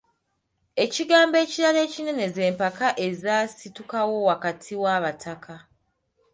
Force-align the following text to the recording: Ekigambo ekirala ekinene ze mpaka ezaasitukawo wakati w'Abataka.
Ekigambo 0.83 1.35
ekirala 1.43 1.79
ekinene 1.87 2.25
ze 2.33 2.45
mpaka 2.55 2.87
ezaasitukawo 3.07 4.15
wakati 4.27 4.73
w'Abataka. 4.81 5.55